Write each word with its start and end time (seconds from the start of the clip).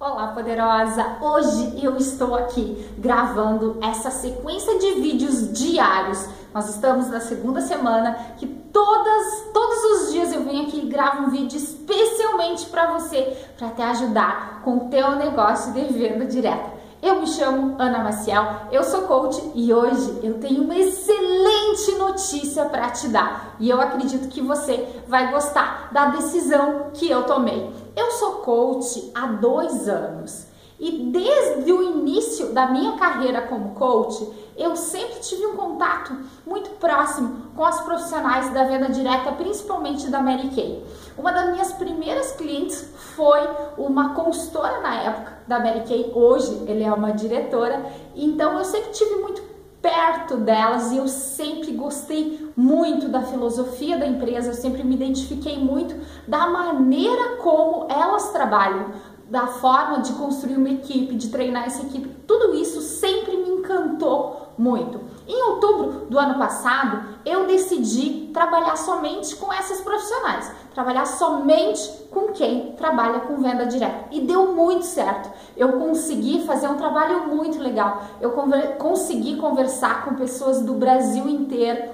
Olá, 0.00 0.28
poderosa! 0.28 1.16
Hoje 1.20 1.84
eu 1.84 1.96
estou 1.96 2.36
aqui 2.36 2.88
gravando 2.98 3.78
essa 3.82 4.12
sequência 4.12 4.78
de 4.78 4.92
vídeos 5.00 5.52
diários. 5.52 6.24
Nós 6.54 6.68
estamos 6.68 7.08
na 7.08 7.18
segunda 7.18 7.60
semana 7.60 8.16
que 8.36 8.46
todas, 8.46 9.50
todos 9.52 9.84
os 9.84 10.12
dias 10.12 10.32
eu 10.32 10.44
venho 10.44 10.68
aqui 10.68 10.78
e 10.78 10.88
gravo 10.88 11.24
um 11.24 11.30
vídeo 11.30 11.56
especialmente 11.56 12.66
para 12.66 12.92
você, 12.96 13.36
para 13.58 13.70
te 13.70 13.82
ajudar 13.82 14.62
com 14.62 14.76
o 14.76 14.88
teu 14.88 15.16
negócio 15.16 15.72
de 15.72 15.92
venda 15.92 16.26
direta. 16.26 16.78
Eu 17.02 17.20
me 17.20 17.26
chamo 17.26 17.76
Ana 17.78 17.98
Maciel, 17.98 18.44
eu 18.72 18.82
sou 18.84 19.02
coach 19.02 19.40
e 19.54 19.72
hoje 19.72 20.20
eu 20.22 20.34
tenho 20.40 20.62
uma 20.62 20.76
excelente 20.76 21.92
notícia 21.96 22.64
para 22.66 22.90
te 22.90 23.08
dar. 23.08 23.56
E 23.60 23.70
eu 23.70 23.80
acredito 23.80 24.28
que 24.28 24.40
você 24.40 25.02
vai 25.08 25.30
gostar 25.30 25.90
da 25.92 26.06
decisão 26.06 26.90
que 26.94 27.08
eu 27.08 27.24
tomei. 27.24 27.87
Eu 27.98 28.12
sou 28.12 28.34
coach 28.42 29.10
há 29.12 29.26
dois 29.26 29.88
anos. 29.88 30.46
E 30.78 31.10
desde 31.10 31.72
o 31.72 31.82
início 31.82 32.52
da 32.52 32.68
minha 32.68 32.92
carreira 32.96 33.42
como 33.42 33.74
coach, 33.74 34.24
eu 34.56 34.76
sempre 34.76 35.18
tive 35.18 35.44
um 35.46 35.56
contato 35.56 36.16
muito 36.46 36.70
próximo 36.78 37.50
com 37.56 37.64
as 37.64 37.80
profissionais 37.80 38.54
da 38.54 38.62
venda 38.62 38.88
direta, 38.88 39.32
principalmente 39.32 40.08
da 40.08 40.22
Mary 40.22 40.48
Kay. 40.54 40.86
Uma 41.18 41.32
das 41.32 41.50
minhas 41.50 41.72
primeiras 41.72 42.30
clientes 42.34 42.88
foi 43.16 43.40
uma 43.76 44.14
consultora 44.14 44.80
na 44.80 44.94
época 45.02 45.38
da 45.48 45.58
Mary 45.58 45.80
Kay, 45.80 46.12
hoje 46.14 46.52
ele 46.68 46.84
é 46.84 46.92
uma 46.92 47.10
diretora, 47.10 47.84
então 48.14 48.56
eu 48.56 48.64
sempre 48.64 48.92
tive 48.92 49.16
muito 49.16 49.42
perto 49.80 50.36
delas 50.36 50.92
e 50.92 50.96
eu 50.96 51.08
sempre 51.08 51.72
gostei 51.72 52.50
muito 52.56 53.08
da 53.08 53.22
filosofia 53.22 53.98
da 53.98 54.06
empresa, 54.06 54.50
eu 54.50 54.54
sempre 54.54 54.82
me 54.82 54.94
identifiquei 54.94 55.58
muito 55.58 55.94
da 56.26 56.48
maneira 56.48 57.36
como 57.36 57.86
elas 57.88 58.30
trabalham, 58.30 58.92
da 59.30 59.46
forma 59.46 60.00
de 60.00 60.12
construir 60.14 60.56
uma 60.56 60.70
equipe, 60.70 61.14
de 61.14 61.28
treinar 61.28 61.66
essa 61.66 61.82
equipe, 61.82 62.08
tudo 62.26 62.54
isso 62.54 62.80
sempre 62.80 63.36
me 63.36 63.50
encantou 63.50 64.54
muito. 64.56 65.00
Em 65.26 65.42
outubro 65.50 66.06
do 66.06 66.18
ano 66.18 66.38
passado, 66.38 67.18
eu 67.24 67.46
decidi 67.46 68.30
trabalhar 68.32 68.76
somente 68.76 69.36
com 69.36 69.52
essas 69.52 69.80
profissionais, 69.82 70.37
trabalhar 70.78 71.06
somente 71.06 71.90
com 72.12 72.28
quem 72.28 72.70
trabalha 72.76 73.18
com 73.18 73.38
venda 73.38 73.66
direta. 73.66 74.04
E 74.12 74.20
deu 74.20 74.54
muito 74.54 74.84
certo. 74.84 75.28
Eu 75.56 75.72
consegui 75.72 76.46
fazer 76.46 76.68
um 76.68 76.76
trabalho 76.76 77.26
muito 77.26 77.58
legal. 77.58 78.00
Eu 78.20 78.30
conver 78.30 78.76
consegui 78.76 79.38
conversar 79.38 80.04
com 80.04 80.14
pessoas 80.14 80.62
do 80.62 80.74
Brasil 80.74 81.28
inteiro, 81.28 81.90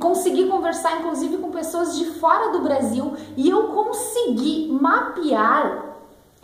consegui 0.00 0.48
conversar 0.48 0.98
inclusive 0.98 1.36
com 1.36 1.52
pessoas 1.52 1.96
de 1.96 2.06
fora 2.06 2.50
do 2.50 2.58
Brasil 2.58 3.14
e 3.36 3.48
eu 3.48 3.68
consegui 3.68 4.68
mapear 4.72 5.84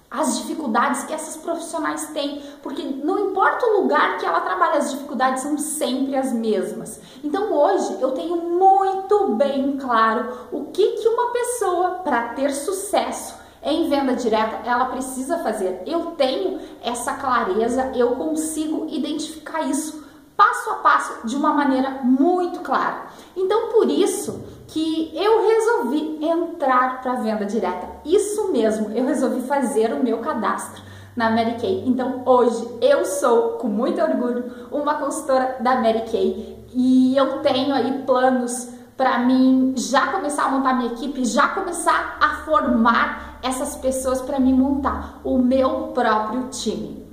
as 0.08 0.38
dificuldades 0.38 1.02
que 1.02 1.12
essas 1.12 1.36
profissionais 1.36 2.06
têm, 2.14 2.40
porque 2.62 2.82
não 2.82 3.30
importa 3.30 3.66
o 3.66 3.80
lugar 3.80 4.16
que 4.18 4.24
ela 4.24 4.40
trabalha, 4.42 4.78
as 4.78 4.92
dificuldades 4.92 5.03
são 5.40 5.56
sempre 5.58 6.16
as 6.16 6.32
mesmas. 6.32 7.00
Então 7.22 7.52
hoje 7.52 7.98
eu 8.00 8.12
tenho 8.12 8.36
muito 8.36 9.34
bem 9.34 9.76
claro 9.76 10.48
o 10.52 10.66
que, 10.66 10.92
que 10.92 11.08
uma 11.08 11.32
pessoa, 11.32 11.90
para 12.04 12.28
ter 12.34 12.52
sucesso 12.52 13.34
em 13.62 13.88
venda 13.88 14.14
direta, 14.14 14.60
ela 14.68 14.86
precisa 14.86 15.38
fazer. 15.38 15.82
Eu 15.86 16.12
tenho 16.12 16.60
essa 16.82 17.14
clareza, 17.14 17.92
eu 17.94 18.16
consigo 18.16 18.86
identificar 18.90 19.62
isso 19.62 20.04
passo 20.36 20.70
a 20.70 20.74
passo 20.74 21.26
de 21.26 21.36
uma 21.36 21.52
maneira 21.52 22.00
muito 22.02 22.60
clara. 22.60 23.06
Então 23.36 23.68
por 23.68 23.88
isso 23.88 24.44
que 24.66 25.12
eu 25.14 25.46
resolvi 25.46 26.18
entrar 26.24 27.00
para 27.02 27.14
venda 27.14 27.44
direta. 27.44 27.88
Isso 28.04 28.50
mesmo, 28.50 28.90
eu 28.92 29.06
resolvi 29.06 29.42
fazer 29.42 29.92
o 29.92 30.02
meu 30.02 30.18
cadastro 30.18 30.82
na 31.16 31.30
Mary 31.30 31.56
Kay. 31.60 31.84
Então 31.86 32.22
hoje 32.24 32.68
eu 32.80 33.04
sou, 33.04 33.52
com 33.58 33.68
muito 33.68 34.00
orgulho, 34.00 34.68
uma 34.70 34.94
consultora 34.94 35.56
da 35.60 35.76
Mary 35.76 36.04
Kay 36.10 36.66
e 36.72 37.16
eu 37.16 37.38
tenho 37.38 37.74
aí 37.74 38.02
planos 38.04 38.68
para 38.96 39.18
mim 39.18 39.74
já 39.76 40.08
começar 40.08 40.44
a 40.44 40.48
montar 40.48 40.74
minha 40.74 40.92
equipe, 40.92 41.24
já 41.24 41.48
começar 41.48 42.16
a 42.20 42.44
formar 42.44 43.38
essas 43.42 43.76
pessoas 43.76 44.20
para 44.20 44.38
me 44.38 44.52
montar 44.52 45.20
o 45.24 45.38
meu 45.38 45.88
próprio 45.94 46.48
time. 46.50 47.04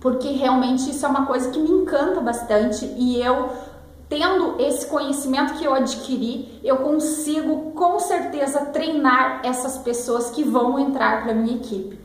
Porque 0.00 0.28
realmente 0.28 0.90
isso 0.90 1.06
é 1.06 1.08
uma 1.08 1.24
coisa 1.26 1.50
que 1.50 1.58
me 1.58 1.70
encanta 1.70 2.20
bastante 2.20 2.84
e 2.98 3.20
eu 3.20 3.48
tendo 4.08 4.56
esse 4.60 4.86
conhecimento 4.86 5.54
que 5.54 5.64
eu 5.64 5.74
adquiri, 5.74 6.60
eu 6.62 6.76
consigo 6.76 7.72
com 7.72 7.98
certeza 7.98 8.66
treinar 8.66 9.40
essas 9.42 9.78
pessoas 9.78 10.30
que 10.30 10.44
vão 10.44 10.78
entrar 10.78 11.22
para 11.22 11.34
minha 11.34 11.56
equipe. 11.56 11.98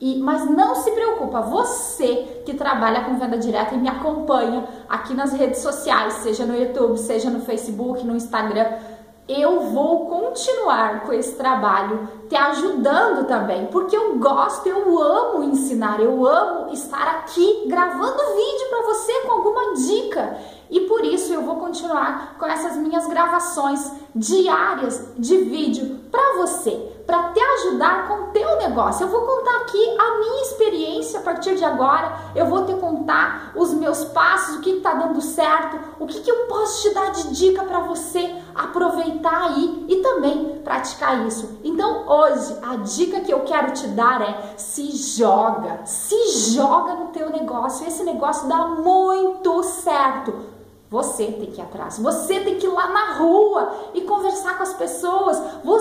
E, 0.00 0.18
mas 0.18 0.48
não 0.50 0.74
se 0.74 0.90
preocupa, 0.90 1.40
você 1.40 2.42
que 2.44 2.54
trabalha 2.54 3.04
com 3.04 3.18
venda 3.18 3.38
direta 3.38 3.74
e 3.74 3.78
me 3.78 3.88
acompanha 3.88 4.64
aqui 4.88 5.14
nas 5.14 5.32
redes 5.32 5.60
sociais, 5.60 6.14
seja 6.14 6.44
no 6.44 6.56
YouTube, 6.56 6.98
seja 6.98 7.30
no 7.30 7.40
Facebook, 7.40 8.04
no 8.04 8.16
Instagram, 8.16 8.66
eu 9.26 9.60
vou 9.70 10.06
continuar 10.06 11.00
com 11.06 11.12
esse 11.12 11.34
trabalho 11.36 12.08
te 12.28 12.36
ajudando 12.36 13.26
também, 13.26 13.66
porque 13.66 13.96
eu 13.96 14.18
gosto, 14.18 14.68
eu 14.68 15.00
amo 15.00 15.44
ensinar, 15.44 15.98
eu 16.00 16.26
amo 16.26 16.72
estar 16.72 17.08
aqui 17.08 17.64
gravando 17.66 18.18
vídeo 18.18 18.68
para 18.68 18.82
você 18.82 19.12
com 19.20 19.32
alguma 19.32 19.74
dica. 19.76 20.36
E 20.70 20.80
por 20.80 21.04
isso 21.04 21.32
eu 21.32 21.42
vou 21.42 21.56
continuar 21.56 22.36
com 22.38 22.46
essas 22.46 22.76
minhas 22.76 23.06
gravações 23.06 23.92
diárias 24.14 25.12
de 25.16 25.36
vídeo 25.38 26.00
para 26.10 26.36
você, 26.38 26.70
para 27.06 27.32
te 27.32 27.40
ajudar 27.40 28.08
com 28.08 28.14
o 28.14 28.26
teu 28.28 28.56
negócio. 28.58 29.04
Eu 29.04 29.08
vou 29.10 29.22
contar 29.22 29.56
aqui 29.58 29.96
a 29.98 30.18
minha 30.18 30.42
experiência 30.42 31.20
a 31.20 31.22
partir 31.22 31.56
de 31.56 31.64
agora, 31.64 32.12
eu 32.34 32.46
vou 32.46 32.64
te 32.64 32.74
contar 32.74 33.52
os 33.54 33.72
meus 33.74 34.04
passos, 34.04 34.56
o 34.56 34.60
que 34.60 34.70
está 34.70 34.94
dando 34.94 35.20
certo, 35.20 35.78
o 35.98 36.06
que, 36.06 36.20
que 36.20 36.30
eu 36.30 36.46
posso 36.46 36.82
te 36.82 36.94
dar 36.94 37.10
de 37.10 37.34
dica 37.34 37.64
para 37.64 37.80
você 37.80 38.34
aproveitar 38.54 39.48
aí 39.48 39.84
e 39.88 39.96
também 39.96 40.53
praticar 40.64 41.26
isso. 41.26 41.60
Então 41.62 42.08
hoje 42.08 42.56
a 42.62 42.76
dica 42.76 43.20
que 43.20 43.32
eu 43.32 43.40
quero 43.40 43.72
te 43.72 43.86
dar 43.88 44.22
é 44.22 44.54
se 44.56 44.90
joga, 44.90 45.84
se 45.84 46.52
joga 46.54 46.94
no 46.94 47.08
teu 47.08 47.30
negócio. 47.30 47.86
Esse 47.86 48.02
negócio 48.02 48.48
dá 48.48 48.66
muito 48.66 49.62
certo. 49.62 50.54
Você 50.90 51.26
tem 51.26 51.50
que 51.50 51.60
ir 51.60 51.64
atrás, 51.64 51.98
você 51.98 52.38
tem 52.40 52.56
que 52.56 52.66
ir 52.66 52.70
lá 52.70 52.86
na 52.88 53.14
rua 53.14 53.90
e 53.94 54.02
conversar 54.02 54.56
com 54.56 54.62
as 54.62 54.74
pessoas, 54.74 55.42
você 55.64 55.73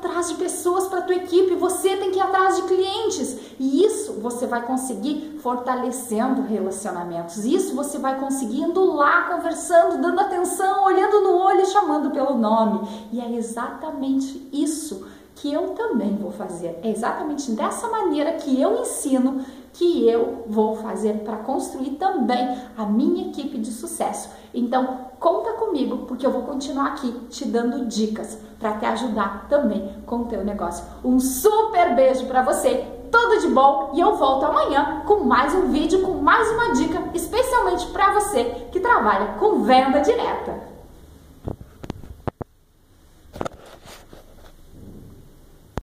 atrás 0.00 0.28
de 0.28 0.34
pessoas 0.34 0.86
para 0.88 1.00
a 1.00 1.02
tua 1.02 1.14
equipe, 1.14 1.54
você 1.54 1.96
tem 1.96 2.10
que 2.10 2.18
ir 2.18 2.22
atrás 2.22 2.56
de 2.56 2.62
clientes. 2.62 3.38
E 3.58 3.84
isso 3.84 4.14
você 4.14 4.46
vai 4.46 4.62
conseguir 4.62 5.38
fortalecendo 5.42 6.42
relacionamentos. 6.42 7.44
Isso 7.44 7.74
você 7.74 7.98
vai 7.98 8.18
conseguindo 8.18 8.82
lá 8.94 9.22
conversando, 9.22 10.00
dando 10.00 10.18
atenção, 10.18 10.84
olhando 10.84 11.20
no 11.20 11.36
olho, 11.36 11.66
chamando 11.66 12.10
pelo 12.10 12.36
nome. 12.36 12.88
E 13.12 13.20
é 13.20 13.30
exatamente 13.32 14.48
isso 14.52 15.06
que 15.36 15.52
eu 15.52 15.70
também 15.70 16.16
vou 16.16 16.30
fazer. 16.30 16.78
É 16.82 16.90
exatamente 16.90 17.50
dessa 17.52 17.88
maneira 17.88 18.32
que 18.32 18.60
eu 18.60 18.80
ensino 18.80 19.44
que 19.72 20.08
eu 20.08 20.44
vou 20.46 20.76
fazer 20.76 21.18
para 21.24 21.38
construir 21.38 21.90
também 21.92 22.58
a 22.76 22.84
minha 22.84 23.28
equipe 23.28 23.58
de 23.58 23.70
sucesso. 23.70 24.30
Então, 24.52 25.06
conta 25.18 25.52
comigo, 25.52 25.98
porque 26.06 26.26
eu 26.26 26.30
vou 26.30 26.42
continuar 26.42 26.88
aqui 26.88 27.12
te 27.28 27.46
dando 27.46 27.86
dicas 27.86 28.38
para 28.58 28.78
te 28.78 28.84
ajudar 28.86 29.46
também 29.48 29.96
com 30.06 30.16
o 30.16 30.24
teu 30.24 30.44
negócio. 30.44 30.84
Um 31.04 31.18
super 31.20 31.94
beijo 31.94 32.26
para 32.26 32.42
você. 32.42 32.84
Tudo 33.10 33.40
de 33.40 33.48
bom 33.48 33.90
e 33.94 34.00
eu 34.00 34.14
volto 34.14 34.44
amanhã 34.44 35.02
com 35.04 35.24
mais 35.24 35.52
um 35.52 35.66
vídeo, 35.68 36.02
com 36.02 36.14
mais 36.14 36.48
uma 36.52 36.72
dica, 36.74 37.10
especialmente 37.12 37.86
para 37.88 38.12
você 38.12 38.68
que 38.70 38.78
trabalha 38.78 39.34
com 39.38 39.62
venda 39.62 39.98
direta. 40.00 40.69